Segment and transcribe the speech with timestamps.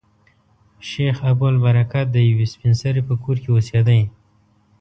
[0.89, 4.01] شیخ ابوالبرکات د یوې سپین سري په کور کې اوسېدی.